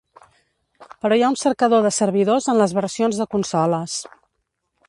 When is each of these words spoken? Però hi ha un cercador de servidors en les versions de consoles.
Però 1.03 1.19
hi 1.19 1.25
ha 1.25 1.29
un 1.33 1.37
cercador 1.43 1.85
de 1.87 1.93
servidors 1.99 2.51
en 2.55 2.61
les 2.63 2.75
versions 2.81 3.23
de 3.23 3.29
consoles. 3.37 4.03